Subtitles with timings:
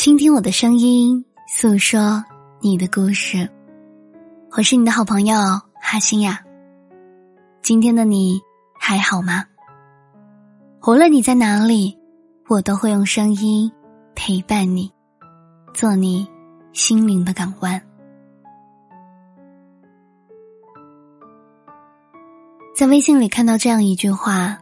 [0.00, 2.24] 倾听我的声音，诉说
[2.60, 3.46] 你的故事。
[4.56, 5.36] 我是你的好朋友
[5.78, 6.42] 哈心呀。
[7.60, 8.40] 今天的你
[8.78, 9.44] 还好吗？
[10.86, 11.98] 无论你在哪里，
[12.48, 13.70] 我都会用声音
[14.14, 14.90] 陪伴你，
[15.74, 16.26] 做你
[16.72, 17.82] 心灵的港湾。
[22.74, 24.56] 在微信里看到这样一句话：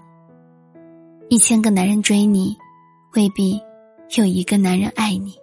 [1.29, 2.57] 一千个男人追你，
[3.15, 3.68] 未必。
[4.17, 5.39] 有一个男人爱你。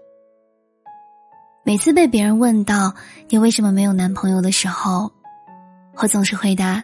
[1.63, 2.93] 每次被别人问到
[3.29, 5.11] 你为什么没有男朋友的时候，
[5.95, 6.83] 我总是回答：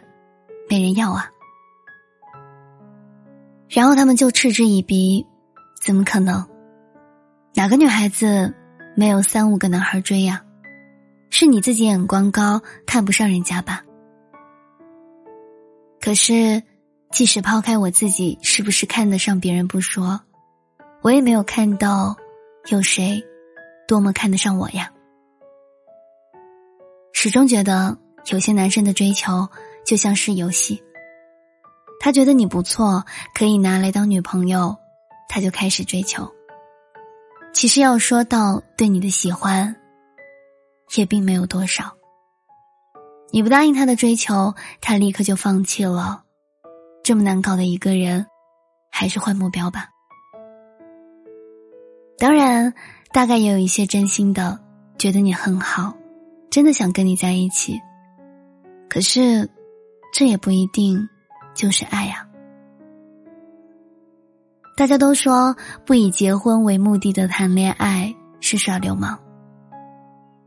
[0.68, 1.30] 没人要啊。
[3.68, 5.26] 然后他们就嗤之以鼻：
[5.80, 6.46] 怎么可能？
[7.54, 8.54] 哪个女孩子
[8.96, 10.42] 没有三五个男孩追呀？
[11.30, 13.84] 是你自己眼光高，看不上人家吧？
[16.00, 16.62] 可是，
[17.10, 20.20] 即使抛开我自己是不是看得上别人不说。
[21.02, 22.16] 我也没有看到
[22.70, 23.22] 有谁
[23.88, 24.92] 多么看得上我呀。
[27.12, 29.48] 始终觉得有些男生的追求
[29.84, 30.82] 就像是游戏，
[32.00, 34.76] 他觉得你不错，可以拿来当女朋友，
[35.28, 36.32] 他就开始追求。
[37.52, 39.76] 其实要说到对你的喜欢，
[40.96, 41.96] 也并没有多少。
[43.32, 46.22] 你不答应他的追求，他立刻就放弃了。
[47.02, 48.26] 这么难搞的一个人，
[48.90, 49.91] 还是换目标吧。
[52.22, 52.72] 当然，
[53.10, 54.60] 大概也有一些真心的，
[54.96, 55.92] 觉得你很好，
[56.52, 57.80] 真的想跟你在一起。
[58.88, 59.50] 可是，
[60.14, 61.08] 这也不一定
[61.52, 62.24] 就是爱呀。
[64.76, 69.18] 大家都说不以结婚为目的的谈恋爱是耍流氓，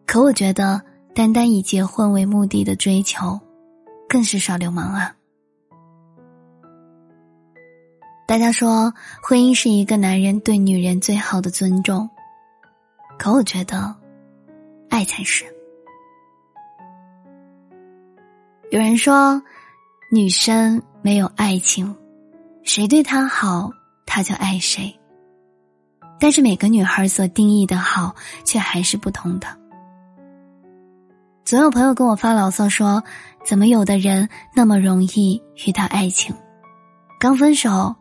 [0.07, 0.81] 可我觉得
[1.13, 3.37] 单单以结婚为目的的追求，
[4.07, 5.13] 更是耍流氓啊。
[8.27, 12.09] 大家说，婚姻是一个男人对女人最好的尊重，
[13.19, 13.95] 可我觉得，
[14.89, 15.45] 爱才是。
[18.71, 19.39] 有人说，
[20.11, 21.95] 女生没有爱情，
[22.63, 23.69] 谁对她好，
[24.07, 24.99] 她就爱谁。
[26.19, 29.47] 但是每个女孩所定义的好，却还是不同的。
[31.43, 33.03] 总有朋友跟我发牢骚说，
[33.45, 36.35] 怎么有的人那么容易遇到爱情，
[37.19, 37.95] 刚分手。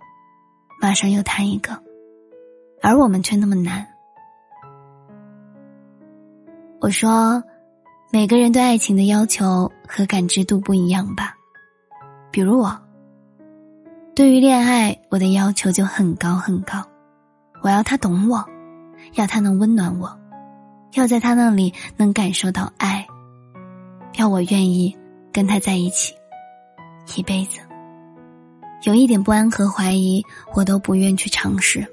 [0.80, 1.82] 马上又谈一个，
[2.82, 3.86] 而我们却那么难。
[6.80, 7.42] 我说，
[8.12, 11.34] 每个人对爱情的要求和感知度不一样吧。
[12.30, 12.78] 比如我，
[14.14, 16.84] 对于恋爱，我的要求就很高很高。
[17.62, 18.44] 我要他懂我，
[19.14, 20.18] 要他能温暖我，
[20.92, 23.06] 要在他那里能感受到爱，
[24.18, 24.94] 要我愿意
[25.32, 26.14] 跟他在一起
[27.16, 27.60] 一辈子。
[28.84, 30.22] 有一点不安和怀疑，
[30.54, 31.86] 我都不愿去尝试。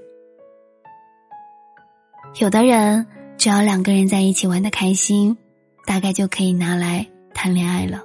[2.37, 3.07] 有的人
[3.37, 5.37] 只要两个人在一起玩的开心，
[5.85, 8.03] 大概就可以拿来谈恋爱了。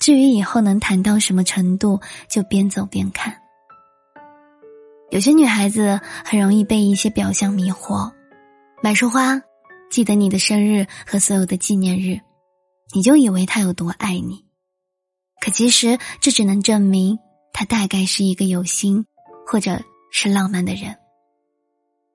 [0.00, 2.00] 至于以后能谈到什么程度，
[2.30, 3.42] 就边走边看。
[5.10, 8.10] 有些女孩子很容易被一些表象迷惑，
[8.82, 9.42] 买束花，
[9.90, 12.20] 记得你的生日和所有的纪念日，
[12.94, 14.46] 你就以为他有多爱你。
[15.42, 17.18] 可其实这只能证明。
[17.58, 19.06] 他大概是一个有心，
[19.46, 19.80] 或者
[20.10, 20.94] 是浪漫的人。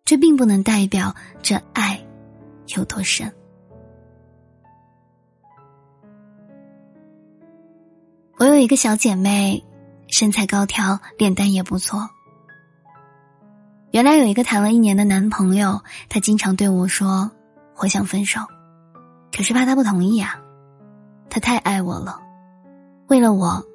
[0.06, 2.00] 这并不能代表这爱
[2.78, 3.34] 有多深。
[8.38, 9.64] 我有一个小姐妹，
[10.10, 12.08] 身材高挑，脸蛋也不错。
[13.90, 17.32] 原来有一个谈了一年的男朋友，他经常对我说
[17.78, 18.42] ：“我想分手，
[19.36, 20.40] 可是怕他不同意啊。
[21.32, 22.22] 他太爱我了，
[23.08, 23.66] 为了我。”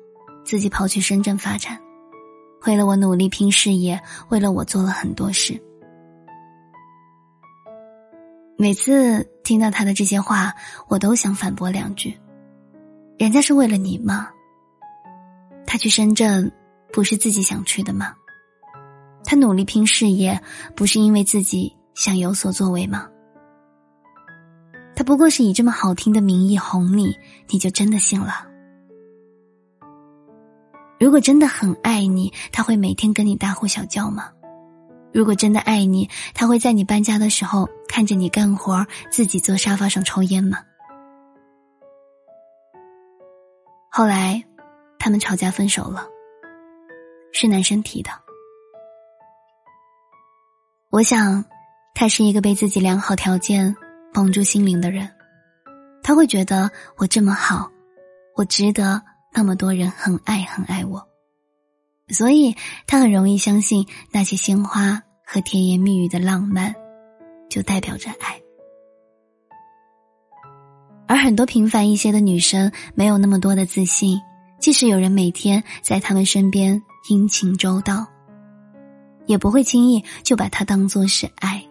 [0.46, 1.76] 自己跑去深圳发展，
[2.66, 5.60] 为了我努力拼事业，为了我做了很多事。
[8.56, 10.54] 每次听到他的这些话，
[10.86, 12.16] 我都想反驳两句
[13.18, 14.30] ：“人家是为了你吗？
[15.66, 16.52] 他去深圳
[16.92, 18.14] 不是自己想去的吗？
[19.24, 20.40] 他努力拼事业
[20.76, 23.08] 不是因为自己想有所作为吗？
[24.94, 27.18] 他不过是以这么好听的名义哄你，
[27.48, 28.46] 你就真的信了？”
[30.98, 34.32] 如果真的很爱你，他会每天跟你大呼小叫吗？
[35.12, 40.58] 如果真的爱你，他会在你搬家的时候看着你干活，自己坐沙发上抽烟吗？
[43.90, 44.42] 后来，
[44.98, 46.06] 他们吵架分手了，
[47.32, 48.10] 是男生提的。
[50.90, 51.44] 我想，
[51.94, 53.76] 他是一个被自己良好条件
[54.14, 55.10] 绑住心灵的人，
[56.02, 57.70] 他会觉得我这么好，
[58.34, 59.02] 我值得。
[59.36, 61.06] 那么多人很爱很爱我，
[62.08, 62.56] 所以
[62.86, 66.74] 他很容易相信那些鲜花和甜言蜜语的浪漫，
[67.50, 68.40] 就代表着爱。
[71.06, 74.18] 而很多平凡一些的女生没有那么多的自信，
[74.58, 78.06] 即使有人每天在她们身边殷勤周到，
[79.26, 81.62] 也不会轻易就把它当做是爱。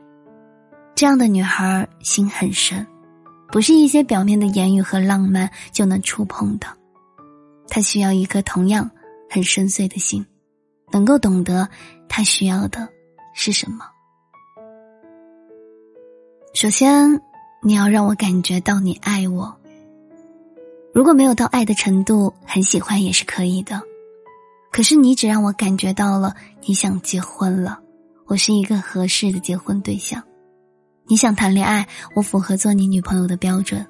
[0.94, 2.86] 这样的女孩心很深，
[3.52, 6.68] 不是一些表面的言语和浪漫就能触碰的。
[7.68, 8.92] 他需要一颗同样
[9.30, 10.26] 很深邃的心，
[10.92, 11.70] 能够懂得
[12.08, 12.90] 他需要的
[13.34, 13.86] 是什么。
[16.54, 17.22] 首先。
[17.62, 19.60] 你要让我感觉到你爱我。
[20.94, 23.82] 如果没有到爱的程度，很喜欢也是可以的。
[24.72, 27.80] 可是你只让我感觉到了你想结婚了，
[28.28, 30.22] 我是一个合适的结婚对象。
[31.08, 33.84] 你想谈恋爱，我符合做你女朋友的标准，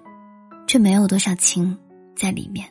[0.66, 1.78] 却没有多少情
[2.16, 2.66] 在里面。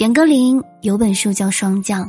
[0.00, 2.06] 严歌苓有本书叫《霜降》，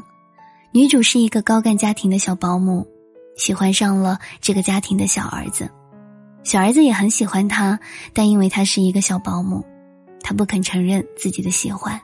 [0.71, 2.87] 女主是一个高干家庭的小保姆。
[3.35, 5.69] 喜欢上了这个家庭的小儿子，
[6.41, 7.77] 小儿子也很喜欢她，
[8.13, 9.65] 但因为他是一个小保姆，
[10.21, 11.99] 他不肯承认自己的喜欢。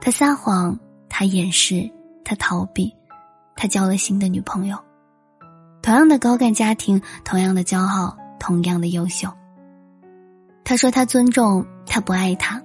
[0.00, 1.90] 他撒谎，他掩饰，
[2.24, 2.94] 他逃避，
[3.56, 4.78] 他交了新的女朋友。
[5.82, 9.28] 同样的高干家庭，同样的骄傲，同样的优秀。
[10.62, 12.62] 他说他尊重，他不爱他。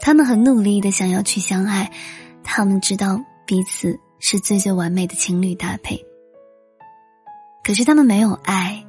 [0.00, 1.92] 他们很努力的想要去相爱，
[2.42, 6.04] 他们知道彼此是最最完美的情侣搭配。
[7.62, 8.84] 可是他们没有爱，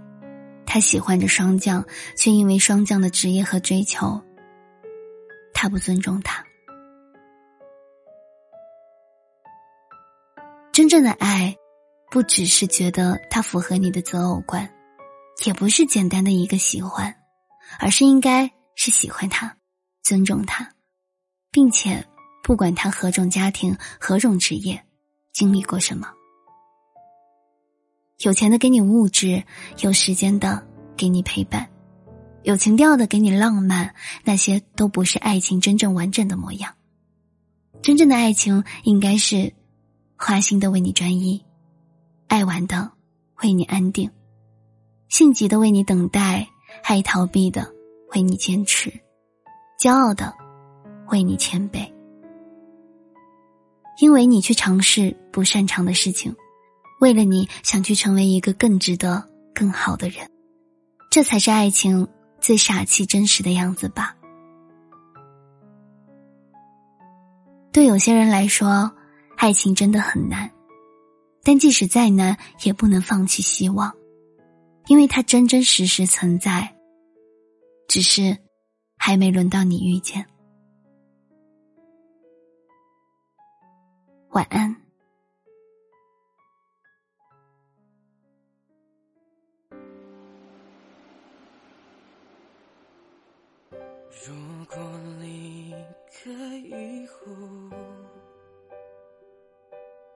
[0.66, 1.86] 他喜欢着霜降，
[2.16, 4.22] 却因为霜降的职业和追求，
[5.54, 6.44] 他不尊重他。
[10.72, 11.54] 真正的爱，
[12.10, 14.74] 不只是觉得他符合你的择偶观，
[15.46, 17.14] 也不是简单的一个喜欢，
[17.78, 19.58] 而是应该是喜欢他，
[20.02, 20.72] 尊重他，
[21.52, 22.06] 并且
[22.44, 24.82] 不管他何种家庭、何种职业，
[25.34, 26.08] 经历过什么。
[28.24, 29.44] 有钱的给你物质，
[29.80, 30.66] 有时间的
[30.96, 31.70] 给你陪伴，
[32.44, 33.94] 有情调的给你浪漫，
[34.24, 36.74] 那些都不是爱情真正完整的模样。
[37.82, 39.54] 真正的爱情应该是
[40.16, 41.44] 花心的为你专一，
[42.28, 42.92] 爱玩的
[43.42, 44.10] 为你安定，
[45.10, 46.48] 性急的为你等待，
[46.84, 47.74] 爱逃避的
[48.14, 48.94] 为你坚持，
[49.80, 50.32] 骄傲的
[51.12, 51.92] 为你谦卑，
[54.00, 56.36] 因为你去尝试不擅长的事情。
[57.02, 60.30] 为了你想去成为一个更值得、更好的人，
[61.10, 62.08] 这才是爱情
[62.40, 64.16] 最傻气、真实的样子吧。
[67.72, 68.92] 对有些人来说，
[69.36, 70.52] 爱情真的很难，
[71.44, 73.92] 但即使再难，也不能放弃希望，
[74.88, 76.76] 因为它真真实实存在，
[77.88, 78.38] 只是
[78.96, 80.24] 还没轮到你遇见。
[84.32, 84.74] 晚安。
[94.26, 94.34] 如
[94.70, 94.78] 果
[95.20, 95.74] 离
[96.14, 97.16] 开以后，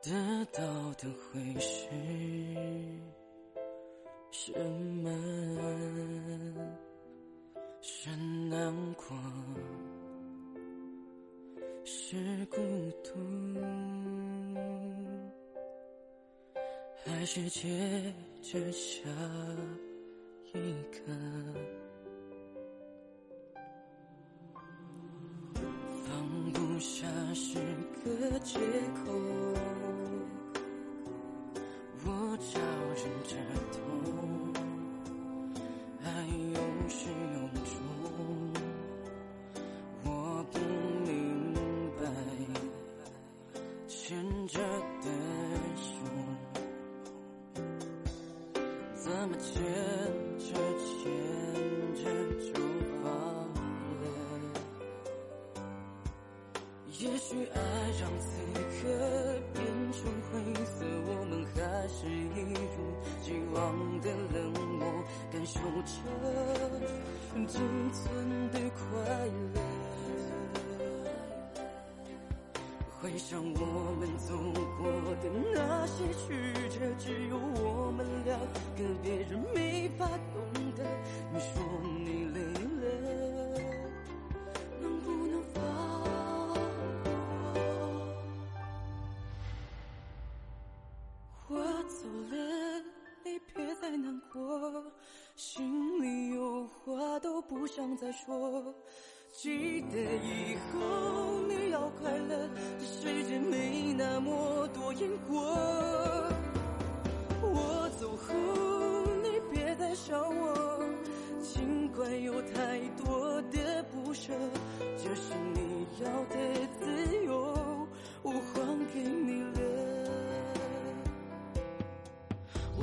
[0.01, 0.63] 得到
[0.93, 1.89] 的会是
[4.31, 4.53] 什
[5.03, 5.11] 么？
[7.81, 8.09] 是
[8.49, 9.15] 难过，
[12.07, 12.15] 是
[12.51, 12.61] 孤
[13.03, 13.09] 独，
[17.03, 19.09] 还是接着下
[20.53, 20.59] 一
[20.91, 20.99] 个？
[26.05, 27.57] 放不下是
[28.03, 28.59] 个借
[29.03, 29.11] 口，
[32.05, 32.59] 我找
[33.01, 33.35] 人着
[56.97, 57.59] 也许爱
[57.99, 58.25] 让此
[58.55, 58.87] 刻
[59.53, 59.99] 变成
[60.31, 60.31] 灰
[60.63, 61.59] 色，我们还
[61.89, 62.39] 是一
[62.71, 62.75] 如
[63.21, 63.55] 既往
[63.99, 64.39] 的冷
[64.79, 64.81] 漠，
[65.29, 65.93] 感受着
[67.47, 67.59] 仅
[67.91, 68.81] 存的快
[69.53, 69.59] 乐。
[73.01, 73.59] 回想我
[73.99, 74.33] 们走
[74.77, 74.81] 过
[75.21, 75.23] 的
[75.53, 76.25] 那些曲
[76.79, 76.79] 折，
[98.25, 98.73] 说。
[99.33, 105.43] 记得以后你要快乐，这世界没那么多因果。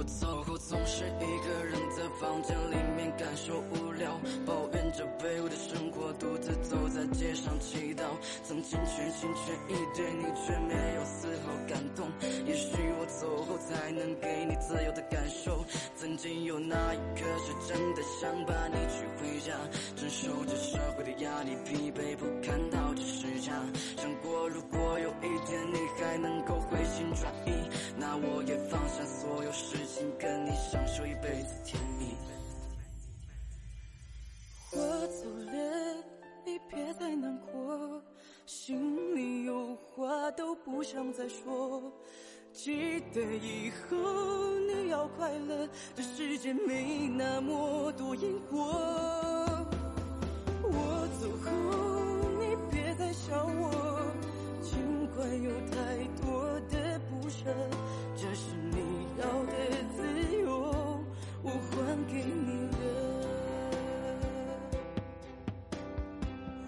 [0.03, 4.11] 我走后总是一个人在房间里面感受无聊，
[4.45, 8.03] 抱怨着卑微的生活，独自走在街上祈祷。
[8.43, 12.11] 曾经全心全意对你，却没有丝毫感动。
[12.45, 15.65] 也许我走后才能给你自由的感受。
[15.95, 19.55] 曾经有那一刻是真的想把你娶回家，
[19.95, 22.93] 承受着社会的压力，疲惫不堪到
[40.83, 41.81] 不想再说。
[42.53, 43.97] 记得以后
[44.67, 48.59] 你要快乐，这世界没那么多因果。
[50.65, 51.47] 我走后
[52.41, 53.71] 你别再想我，
[54.61, 57.45] 尽管有太多的不舍，
[58.17, 59.53] 这是你要的
[59.95, 60.03] 自
[60.43, 60.51] 由，
[61.45, 62.83] 我还给你了。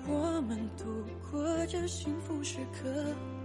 [0.07, 0.85] 我们度
[1.33, 2.89] 过这幸福时刻，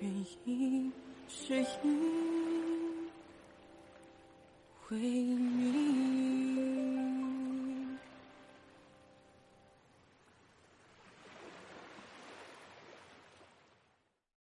[0.00, 0.92] 原因。
[1.28, 1.90] 是因
[4.90, 5.47] 为你。